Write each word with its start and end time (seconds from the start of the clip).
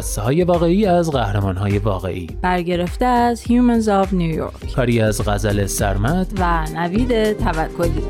قصه 0.00 0.22
های 0.22 0.44
واقعی 0.44 0.86
از 0.86 1.10
قهرمان 1.10 1.56
های 1.56 1.78
واقعی. 1.78 2.26
برگرفته 2.42 3.04
از 3.04 3.42
Humans 3.42 3.84
of 3.84 4.08
New 4.08 4.38
York. 4.38 4.74
کاری 4.74 5.00
از 5.00 5.28
غزل 5.28 5.66
سرمد 5.66 6.26
و 6.38 6.66
نوید 6.74 7.32
توکلی. 7.32 8.02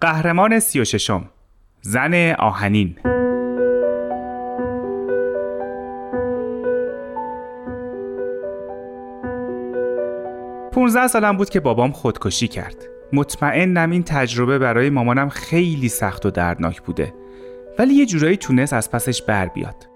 قهرمان 0.00 0.58
سی 0.60 0.80
و 0.80 0.84
ششم. 0.84 1.30
زن 1.82 2.34
آهنین. 2.38 2.96
15 10.86 11.06
سالم 11.08 11.36
بود 11.36 11.50
که 11.50 11.60
بابام 11.60 11.92
خودکشی 11.92 12.48
کرد. 12.48 12.76
مطمئنم 13.12 13.90
این 13.90 14.02
تجربه 14.02 14.58
برای 14.58 14.90
مامانم 14.90 15.28
خیلی 15.28 15.88
سخت 15.88 16.26
و 16.26 16.30
دردناک 16.30 16.82
بوده. 16.82 17.14
ولی 17.78 17.94
یه 17.94 18.06
جورایی 18.06 18.36
تونست 18.36 18.72
از 18.72 18.90
پسش 18.90 19.22
بر 19.22 19.46
بیاد. 19.46 19.88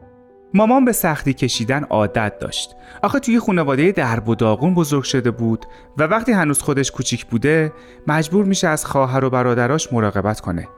مامان 0.55 0.85
به 0.85 0.93
سختی 0.93 1.35
کشیدن 1.35 1.85
عادت 1.85 2.39
داشت. 2.39 2.77
آخه 3.03 3.19
توی 3.19 3.39
خانواده 3.39 3.93
درب 3.93 4.29
و 4.29 4.35
داغون 4.35 4.75
بزرگ 4.75 5.03
شده 5.03 5.31
بود 5.31 5.67
و 5.99 6.03
وقتی 6.03 6.33
هنوز 6.33 6.63
خودش 6.63 6.91
کوچیک 6.91 7.27
بوده 7.27 7.73
مجبور 8.07 8.45
میشه 8.45 8.69
از 8.69 8.87
خواهر 8.87 9.25
و 9.25 9.31
برادراش 9.31 9.93
مراقبت 9.93 10.41
کنه. 10.41 10.69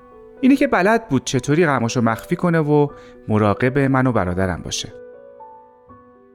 اینه 0.41 0.57
که 0.57 0.67
بلد 0.67 1.09
بود 1.09 1.25
چطوری 1.25 1.67
غماشو 1.67 2.01
مخفی 2.01 2.37
کنه 2.37 2.59
و 2.59 2.89
مراقب 3.29 3.79
من 3.79 4.07
و 4.07 4.13
برادرم 4.13 4.63
باشه. 4.65 4.93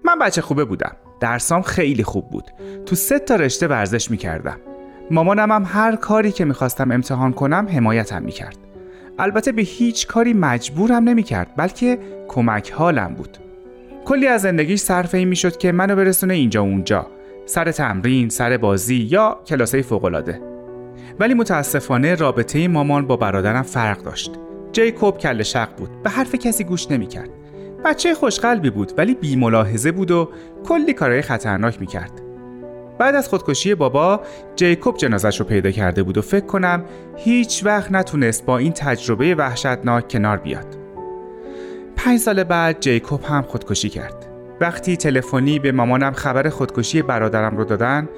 من 0.06 0.20
بچه 0.20 0.42
خوبه 0.42 0.66
بودم. 0.66 0.96
درسام 1.20 1.62
خیلی 1.62 2.04
خوب 2.04 2.30
بود. 2.30 2.52
تو 2.86 2.96
سه 2.96 3.20
تا 3.20 3.36
رشته 3.36 3.68
ورزش 3.68 4.12
می‌کردم. 4.12 4.58
مامانم 5.12 5.52
هم 5.52 5.64
هر 5.68 5.96
کاری 5.96 6.32
که 6.32 6.46
می‌خواستم 6.46 6.92
امتحان 6.92 7.34
کنم 7.34 7.68
حمایتم 7.76 8.24
می‌کرد. 8.24 8.58
البته 9.20 9.52
به 9.52 9.62
هیچ 9.62 10.08
کاری 10.08 10.34
مجبورم 10.34 11.04
نمی‌کرد 11.04 11.48
بلکه 11.58 12.00
کمک 12.28 12.72
حالم 12.72 13.14
بود. 13.14 13.38
کلی 14.06 14.28
از 14.28 14.42
زندگیش 14.42 14.80
صرف 14.80 15.16
این 15.16 15.28
می‌شد 15.28 15.58
که 15.58 15.72
منو 15.72 15.96
برسونه 15.96 16.34
اینجا 16.34 16.62
اونجا. 16.62 17.08
سر 17.46 17.72
تمرین، 17.72 18.30
سر 18.30 18.58
بازی 18.58 18.96
یا 18.96 19.40
کلاسه 19.48 19.82
فوقالعاده. 19.82 20.42
ولی 21.20 21.34
متاسفانه 21.34 22.16
رابطه 22.16 22.68
مامان 22.68 23.08
با 23.08 23.18
برادرم 23.18 23.62
فرق 23.62 24.04
داشت. 24.04 24.32
جیکوب 24.72 25.18
کل 25.18 25.44
شق 25.44 25.76
بود. 25.78 25.90
به 26.04 26.10
حرف 26.10 26.36
کسی 26.36 26.64
گوش 26.64 26.92
نمی‌کرد. 26.92 27.30
بچه 27.86 28.14
خوشقلبی 28.14 28.70
بود 28.70 28.92
ولی 28.98 29.16
بی 29.16 29.36
ملاحظه 29.36 29.92
بود 29.92 30.12
و 30.12 30.30
کلی 30.68 30.94
کارهای 30.94 31.22
خطرناک 31.22 31.80
می‌کرد. 31.82 32.22
بعد 33.00 33.16
از 33.16 33.30
خودکشی 33.30 33.76
بابا 33.76 34.22
جیکوب 34.56 34.98
جنازش 34.98 35.40
رو 35.40 35.46
پیدا 35.46 35.72
کرده 35.72 36.04
بود 36.04 36.18
و 36.18 36.22
فکر 36.22 36.46
کنم 36.46 36.84
هیچ 37.16 37.66
وقت 37.66 37.92
نتونست 37.92 38.46
با 38.46 38.58
این 38.58 38.72
تجربه 38.72 39.36
وحشتناک 39.36 40.10
کنار 40.10 40.38
بیاد. 40.38 40.78
پنج 41.96 42.20
سال 42.20 42.44
بعد 42.44 42.80
جیکوب 42.80 43.24
هم 43.24 43.42
خودکشی 43.42 43.90
کرد. 43.90 44.26
وقتی 44.62 44.98
تلفنی 44.98 45.60
به 45.60 45.72
مامانم 45.72 46.14
خبر 46.14 46.50
خودکشی 46.50 47.02
برادرم 47.02 47.58
رو 47.58 47.64
دادن 47.64 48.10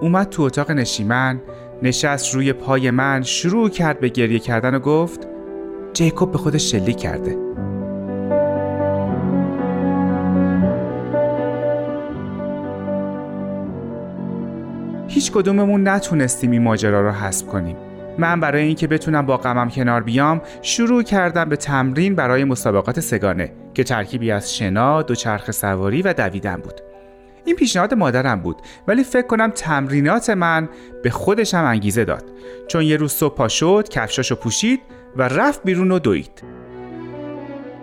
اومد 0.00 0.28
تو 0.28 0.42
اتاق 0.42 0.70
نشیمن 0.70 1.40
نشست 1.82 2.34
روی 2.34 2.52
پای 2.52 2.90
من 2.90 3.22
شروع 3.22 3.68
کرد 3.68 4.00
به 4.00 4.08
گریه 4.08 4.38
کردن 4.38 4.74
و 4.74 4.78
گفت 4.78 5.28
جیکوب 5.92 6.32
به 6.32 6.38
خودش 6.38 6.70
شلیک 6.70 6.96
کرده 6.96 7.45
هیچ 15.16 15.32
کدوممون 15.32 15.88
نتونستیم 15.88 16.50
این 16.50 16.62
ماجرا 16.62 17.00
رو 17.00 17.10
حسب 17.10 17.46
کنیم 17.46 17.76
من 18.18 18.40
برای 18.40 18.62
اینکه 18.62 18.86
بتونم 18.86 19.26
با 19.26 19.36
غمم 19.36 19.70
کنار 19.70 20.02
بیام 20.02 20.40
شروع 20.62 21.02
کردم 21.02 21.48
به 21.48 21.56
تمرین 21.56 22.14
برای 22.14 22.44
مسابقات 22.44 23.00
سگانه 23.00 23.52
که 23.74 23.84
ترکیبی 23.84 24.30
از 24.30 24.56
شنا، 24.56 25.02
دوچرخه 25.02 25.52
سواری 25.52 26.02
و 26.02 26.12
دویدن 26.12 26.56
بود. 26.56 26.80
این 27.44 27.56
پیشنهاد 27.56 27.94
مادرم 27.94 28.40
بود 28.40 28.56
ولی 28.88 29.04
فکر 29.04 29.26
کنم 29.26 29.50
تمرینات 29.50 30.30
من 30.30 30.68
به 31.02 31.10
خودشم 31.10 31.64
انگیزه 31.64 32.04
داد 32.04 32.24
چون 32.68 32.82
یه 32.82 32.96
روز 32.96 33.12
صبح 33.12 33.34
پا 33.34 33.48
شد 33.48 33.88
کفشاشو 33.88 34.34
پوشید 34.34 34.80
و 35.16 35.22
رفت 35.22 35.60
بیرون 35.64 35.90
و 35.90 35.98
دوید. 35.98 36.42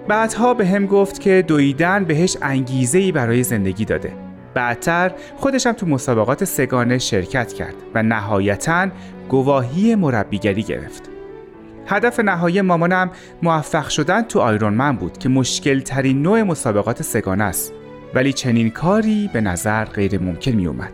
بعدها 0.08 0.54
به 0.54 0.68
هم 0.68 0.86
گفت 0.86 1.20
که 1.20 1.44
دویدن 1.48 2.06
بهش 2.06 2.38
انگیزه 2.42 2.98
ای 2.98 3.12
برای 3.12 3.44
زندگی 3.44 3.86
داده 3.86 4.23
بعدتر 4.54 5.12
خودشم 5.38 5.72
تو 5.72 5.86
مسابقات 5.86 6.44
سگانه 6.44 6.98
شرکت 6.98 7.54
کرد 7.54 7.76
و 7.96 8.04
نهایتا 8.04 8.88
گواهی 9.30 9.96
مربیگری 9.96 10.64
گرفت. 10.64 11.10
هدف 11.88 12.20
نهایی 12.20 12.62
مامانم 12.62 13.12
موفق 13.44 13.90
شدن 13.90 14.22
تو 14.22 14.40
آیرون 14.40 14.92
بود 14.92 15.18
که 15.18 15.30
مشکل 15.30 15.80
ترین 15.80 16.22
نوع 16.22 16.44
مسابقات 16.44 17.02
سگانه 17.02 17.44
است 17.44 17.74
ولی 18.14 18.34
چنین 18.34 18.70
کاری 18.70 19.30
به 19.34 19.42
نظر 19.42 19.86
غیر 19.86 20.22
ممکن 20.22 20.52
می 20.52 20.68
اومد. 20.68 20.94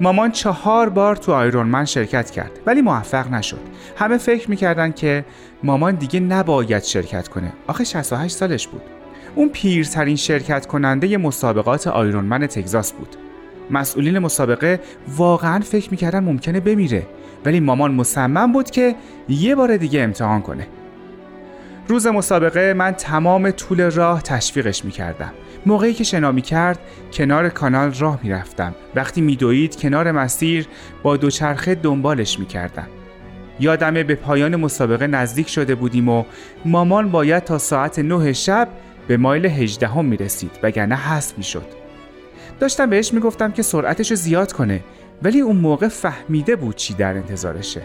مامان 0.00 0.30
چهار 0.30 0.88
بار 0.88 1.16
تو 1.16 1.32
آیرون 1.32 1.84
شرکت 1.84 2.30
کرد 2.30 2.50
ولی 2.66 2.82
موفق 2.82 3.30
نشد. 3.30 3.60
همه 3.96 4.18
فکر 4.18 4.50
می‌کردن 4.50 4.92
که 4.92 5.24
مامان 5.62 5.94
دیگه 5.94 6.20
نباید 6.20 6.82
شرکت 6.82 7.28
کنه. 7.28 7.52
آخه 7.66 7.84
68 7.84 8.36
سالش 8.36 8.68
بود. 8.68 8.82
اون 9.34 9.48
پیرترین 9.48 10.16
شرکت 10.16 10.66
کننده 10.66 11.16
مسابقات 11.16 11.86
آیرونمن 11.86 12.46
تگزاس 12.46 12.92
بود. 12.92 13.16
مسئولین 13.70 14.18
مسابقه 14.18 14.80
واقعا 15.16 15.60
فکر 15.60 15.90
می‌کردن 15.90 16.20
ممکنه 16.20 16.60
بمیره 16.60 17.06
ولی 17.44 17.60
مامان 17.60 17.94
مصمم 17.94 18.52
بود 18.52 18.70
که 18.70 18.94
یه 19.28 19.54
بار 19.54 19.76
دیگه 19.76 20.02
امتحان 20.02 20.42
کنه. 20.42 20.66
روز 21.88 22.06
مسابقه 22.06 22.74
من 22.74 22.92
تمام 22.92 23.50
طول 23.50 23.90
راه 23.90 24.22
تشویقش 24.22 24.84
می‌کردم. 24.84 25.32
موقعی 25.66 25.94
که 25.94 26.04
شنا 26.04 26.32
می‌کرد 26.32 26.78
کنار 27.12 27.48
کانال 27.48 27.92
راه 27.92 28.18
می‌رفتم. 28.22 28.74
وقتی 28.94 29.20
میدوید 29.20 29.76
کنار 29.76 30.12
مسیر 30.12 30.66
با 31.02 31.16
دوچرخه 31.16 31.74
دنبالش 31.74 32.38
می‌کردم. 32.38 32.86
یادمه 33.60 34.02
به 34.02 34.14
پایان 34.14 34.56
مسابقه 34.56 35.06
نزدیک 35.06 35.48
شده 35.48 35.74
بودیم 35.74 36.08
و 36.08 36.24
مامان 36.64 37.10
باید 37.10 37.44
تا 37.44 37.58
ساعت 37.58 37.98
نه 37.98 38.32
شب 38.32 38.68
به 39.10 39.16
مایل 39.16 39.46
18 39.46 39.86
هم 39.86 40.04
می 40.04 40.16
رسید 40.16 40.50
وگرنه 40.62 40.96
حذف 40.96 41.38
می 41.38 41.44
شد. 41.44 41.66
داشتم 42.60 42.90
بهش 42.90 43.14
می 43.14 43.20
گفتم 43.20 43.52
که 43.52 43.62
سرعتش 43.62 44.10
رو 44.10 44.16
زیاد 44.16 44.52
کنه 44.52 44.80
ولی 45.22 45.40
اون 45.40 45.56
موقع 45.56 45.88
فهمیده 45.88 46.56
بود 46.56 46.76
چی 46.76 46.94
در 46.94 47.14
انتظارشه. 47.14 47.82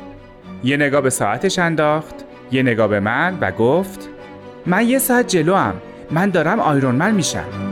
یه 0.63 0.77
نگاه 0.77 1.01
به 1.01 1.09
ساعتش 1.09 1.59
انداخت، 1.59 2.15
یه 2.51 2.63
نگاه 2.63 2.87
به 2.87 2.99
من 2.99 3.37
و 3.41 3.51
گفت 3.51 4.09
من 4.65 4.89
یه 4.89 4.99
ساعت 4.99 5.27
جلو 5.27 5.55
هم. 5.55 5.75
من 6.11 6.29
دارم 6.29 6.59
آیرونمن 6.59 7.13
میشم. 7.13 7.64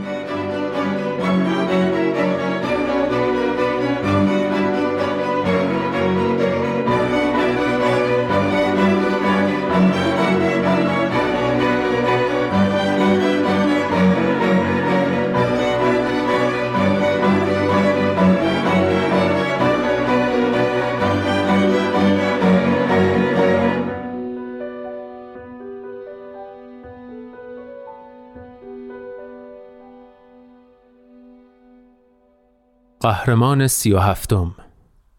قهرمان 33.04 33.66
سی 33.66 33.92
و 33.92 33.98
هفتم 33.98 34.54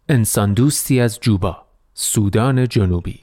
انسان 0.09 0.53
دوستی 0.53 0.99
از 0.99 1.19
جوبا 1.19 1.57
سودان 1.93 2.67
جنوبی. 2.67 3.19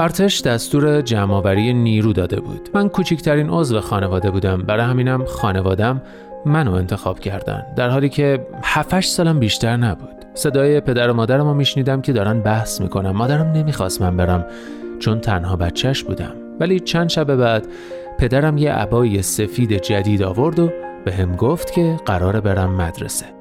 ارتش 0.00 0.42
دستور 0.42 1.00
جمعآوری 1.00 1.72
نیرو 1.72 2.12
داده 2.12 2.40
بود. 2.40 2.68
من 2.74 2.88
کوچکترین 2.88 3.50
عضو 3.50 3.80
خانواده 3.80 4.30
بودم. 4.30 4.62
برای 4.62 4.84
همینم 4.84 5.24
خانوادم 5.24 6.02
منو 6.46 6.72
انتخاب 6.72 7.20
کردن. 7.20 7.66
در 7.76 7.88
حالی 7.88 8.08
که 8.08 8.46
7 8.62 9.00
سالم 9.00 9.38
بیشتر 9.38 9.76
نبود. 9.76 10.24
صدای 10.34 10.80
پدر 10.80 11.10
و 11.10 11.14
مادرم 11.14 11.48
رو 11.48 11.54
میشنیدم 11.54 12.00
که 12.00 12.12
دارن 12.12 12.40
بحث 12.40 12.80
می‌کنم. 12.80 13.10
مادرم 13.10 13.52
نمی‌خواست 13.52 14.02
من 14.02 14.16
برم 14.16 14.46
چون 14.98 15.20
تنها 15.20 15.56
بچهش 15.56 16.02
بودم. 16.02 16.32
ولی 16.60 16.80
چند 16.80 17.08
شب 17.08 17.34
بعد 17.34 17.66
پدرم 18.18 18.58
یه 18.58 18.72
عبای 18.72 19.22
سفید 19.22 19.82
جدید 19.82 20.22
آورد 20.22 20.58
و 20.58 20.70
به 21.04 21.12
هم 21.12 21.36
گفت 21.36 21.72
که 21.72 21.96
قرار 22.06 22.40
برم 22.40 22.74
مدرسه. 22.74 23.39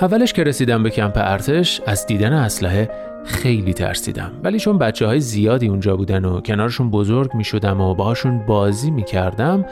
اولش 0.00 0.32
که 0.32 0.44
رسیدم 0.44 0.82
به 0.82 0.90
کمپ 0.90 1.12
ارتش 1.16 1.80
از 1.86 2.06
دیدن 2.06 2.32
اسلحه 2.32 2.90
خیلی 3.24 3.72
ترسیدم. 3.72 4.32
ولی 4.42 4.58
چون 4.58 4.78
بچه 4.78 5.06
های 5.06 5.20
زیادی 5.20 5.68
اونجا 5.68 5.96
بودن 5.96 6.24
و 6.24 6.40
کنارشون 6.40 6.90
بزرگ 6.90 7.34
می 7.34 7.44
شدم 7.44 7.80
و 7.80 7.94
باهاشون 7.94 8.46
بازی 8.46 8.90
می 8.90 9.02
کردم 9.02 9.64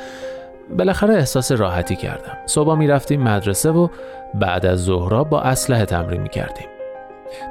بالاخره 0.79 1.15
احساس 1.15 1.53
راحتی 1.53 1.97
کردم. 1.97 2.37
صبح 2.47 2.75
می 2.75 2.87
رفتیم 2.87 3.23
مدرسه 3.23 3.71
و 3.71 3.89
بعد 4.35 4.67
از 4.67 4.85
ظهرها 4.85 5.25
با 5.25 5.41
اسلحه 5.41 5.85
تمرین 5.85 6.21
می 6.21 6.29
کردیم 6.29 6.67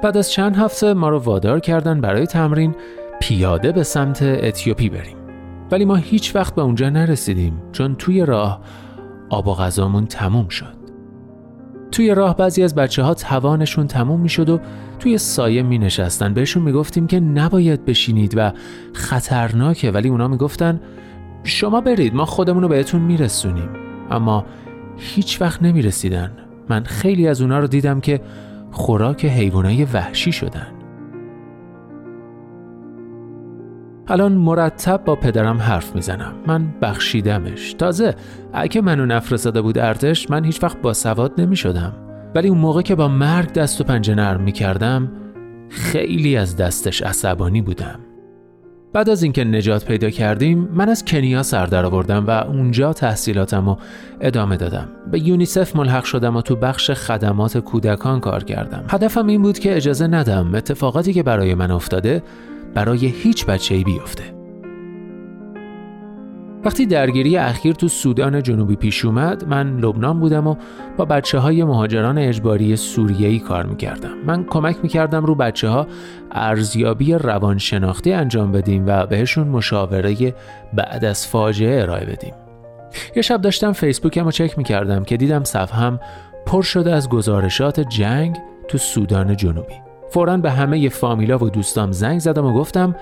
بعد 0.04 0.18
از 0.18 0.32
چند 0.32 0.56
هفته 0.56 0.94
ما 0.94 1.10
رو 1.10 1.20
وادار 1.20 1.60
کردن 1.60 2.02
برای 2.02 2.26
تمرین 2.26 2.76
پیاده 3.22 3.72
به 3.72 3.84
سمت 3.84 4.22
اتیوپی 4.22 4.90
بریم. 4.90 5.18
ولی 5.72 5.86
ما 5.86 5.96
هیچ 5.96 6.36
وقت 6.36 6.56
به 6.56 6.62
اونجا 6.62 6.90
نرسیدیم 6.90 7.62
چون 7.72 7.96
توی 7.96 8.26
راه 8.26 8.62
آب 9.30 9.48
و 9.48 9.54
غذامون 9.54 10.06
تموم 10.06 10.48
شد. 10.48 10.85
توی 11.96 12.16
راه 12.16 12.38
بعضی 12.38 12.64
از 12.64 12.76
بچه 12.76 13.04
ها 13.04 13.14
توانشون 13.14 13.88
تموم 13.88 14.20
می 14.20 14.30
شد 14.30 14.50
و 14.50 14.60
توی 15.00 15.18
سایه 15.18 15.64
می 15.64 15.78
نشستن 15.78 16.34
بهشون 16.34 16.64
می 16.64 16.72
گفتیم 16.72 17.08
که 17.08 17.20
نباید 17.20 17.86
بشینید 17.86 18.34
و 18.38 18.52
خطرناکه 18.94 19.92
ولی 19.92 20.10
اونا 20.10 20.28
می 20.28 20.38
گفتن 20.38 20.82
شما 21.44 21.82
برید 21.82 22.16
ما 22.16 22.26
خودمون 22.26 22.64
رو 22.64 22.70
بهتون 22.70 23.02
می 23.02 23.18
رسونیم 23.18 23.70
اما 24.12 24.46
هیچ 24.98 25.42
وقت 25.42 25.64
نمی 25.64 25.82
رسیدن 25.82 26.32
من 26.70 26.84
خیلی 26.84 27.28
از 27.28 27.42
اونا 27.42 27.60
رو 27.60 27.68
دیدم 27.68 28.00
که 28.00 28.22
خوراک 28.72 29.26
حیوانای 29.26 29.86
وحشی 29.86 30.32
شدن. 30.32 30.85
الان 34.08 34.32
مرتب 34.32 35.02
با 35.06 35.16
پدرم 35.16 35.58
حرف 35.58 35.96
می‌زنم. 35.96 36.34
من 36.48 36.68
بخشیدمش. 36.82 37.74
تازه 37.74 38.16
اگه 38.54 38.82
منو 38.82 39.06
نفرستاده 39.06 39.62
بود 39.62 39.78
ارتش 39.78 40.30
من 40.30 40.46
هیچ 40.46 40.64
وقت 40.64 40.82
با 40.82 40.94
سواد 40.94 41.32
نمی 41.38 41.56
شدم 41.56 41.94
ولی 42.36 42.48
اون 42.48 42.58
موقع 42.58 42.82
که 42.82 42.96
با 42.96 43.08
مرگ 43.08 43.54
دست 43.54 43.82
و 43.82 43.84
پنجه 43.84 44.16
نرم 44.16 44.42
می 44.42 44.52
کردم 44.52 45.12
خیلی 45.70 46.38
از 46.38 46.58
دستش 46.58 47.02
عصبانی 47.02 47.62
بودم. 47.62 48.00
بعد 48.94 49.10
از 49.10 49.24
اینکه 49.24 49.44
نجات 49.44 49.86
پیدا 49.86 50.10
کردیم 50.10 50.70
من 50.74 50.90
از 50.90 51.06
کنیا 51.06 51.44
سر 51.44 51.66
در 51.66 51.86
آوردم 51.86 52.26
و 52.28 52.32
اونجا 52.32 52.94
تحصیلاتم 52.94 53.70
رو 53.70 53.78
ادامه 54.22 54.58
دادم. 54.58 54.88
به 55.12 55.20
یونیسف 55.20 55.76
ملحق 55.76 56.04
شدم 56.04 56.36
و 56.36 56.42
تو 56.42 56.56
بخش 56.56 56.92
خدمات 56.92 57.58
کودکان 57.58 58.20
کار 58.20 58.44
کردم. 58.44 58.86
هدفم 58.90 59.28
این 59.28 59.42
بود 59.42 59.60
که 59.60 59.76
اجازه 59.76 60.08
ندم. 60.08 60.56
اتفاقاتی 60.56 61.14
که 61.14 61.24
برای 61.24 61.56
من 61.56 61.72
افتاده 61.72 62.24
برای 62.76 63.06
هیچ 63.08 63.46
بچه‌ای 63.46 63.84
بیفته. 63.84 64.24
وقتی 66.66 66.86
درگیری 66.86 67.38
اخیر 67.38 67.74
تو 67.74 67.88
سودان 67.88 68.44
جنوبی 68.44 68.76
پیش 68.76 69.06
اومد 69.06 69.48
من 69.48 69.78
لبنان 69.78 70.20
بودم 70.20 70.48
و 70.48 70.56
با 70.98 71.06
بچه 71.06 71.40
های 71.40 71.64
مهاجران 71.64 72.18
اجباری 72.18 72.76
سوریه‌ای 72.76 73.40
کار 73.40 73.66
می‌کردم. 73.66 74.18
من 74.26 74.44
کمک 74.44 74.78
می‌کردم 74.84 75.26
رو 75.26 75.36
بچه 75.36 75.70
ها 75.70 75.88
ارزیابی 76.32 77.14
روانشناختی 77.14 78.14
انجام 78.14 78.52
بدیم 78.52 78.84
و 78.88 79.06
بهشون 79.06 79.48
مشاوره 79.48 80.34
بعد 80.74 81.06
از 81.06 81.28
فاجعه 81.28 81.82
ارائه 81.82 82.06
بدیم. 82.06 82.34
یه 83.16 83.22
شب 83.22 83.42
داشتم 83.42 83.72
فیسبوکم 83.72 84.26
رو 84.26 84.32
چک 84.32 84.58
می‌کردم 84.58 85.04
که 85.04 85.18
دیدم 85.18 85.44
صفحم 85.44 86.00
پر 86.46 86.62
شده 86.62 86.94
از 86.94 87.10
گزارشات 87.10 87.80
جنگ 87.80 88.38
تو 88.68 88.78
سودان 88.78 89.36
جنوبی. 89.36 89.85
فورا 90.16 90.38
به 90.38 90.52
همه 90.52 90.90
فامیلا 90.90 91.38
و 91.38 91.50
دوستام 91.50 91.92
زنگ 91.92 92.20
زدم 92.20 92.46
و 92.46 92.54
گفتم 92.54 92.96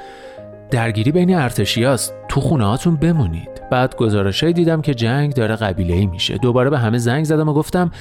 درگیری 0.71 1.11
بین 1.11 1.35
ارتشیاست 1.35 2.13
تو 2.29 2.41
خونه 2.41 2.65
هاتون 2.65 2.95
بمونید. 2.95 3.49
بعد 3.71 3.95
گزارشهایی 3.95 4.53
دیدم 4.53 4.81
که 4.81 4.93
جنگ 4.93 5.33
داره 5.33 5.55
قبیله 5.55 5.93
ای 5.93 6.05
میشه. 6.05 6.37
دوباره 6.37 6.69
به 6.69 6.79
همه 6.79 6.97
زنگ 6.97 7.23
زدم 7.23 7.49
و 7.49 7.53
گفتم 7.53 7.91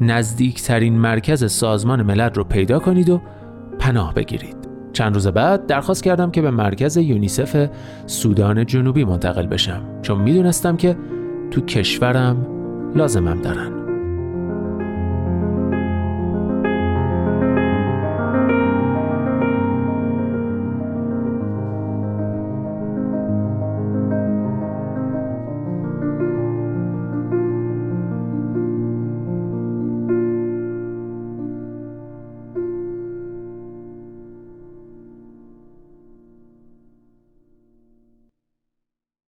نزدیکترین 0.00 0.98
مرکز 0.98 1.52
سازمان 1.52 2.02
ملل 2.02 2.30
رو 2.34 2.44
پیدا 2.44 2.78
کنید 2.78 3.10
و 3.10 3.20
پناه 3.78 4.14
بگیرید. 4.14 4.56
چند 4.92 5.14
روز 5.14 5.28
بعد 5.28 5.66
درخواست 5.66 6.02
کردم 6.02 6.30
که 6.30 6.42
به 6.42 6.50
مرکز 6.50 6.96
یونیسف 6.96 7.68
سودان 8.06 8.66
جنوبی 8.66 9.04
منتقل 9.04 9.46
بشم. 9.46 9.82
چون 10.02 10.18
می‌دونستم 10.18 10.76
که 10.76 10.96
تو 11.50 11.60
کشورم 11.60 12.46
لازمم 12.94 13.40
دارن. 13.40 13.81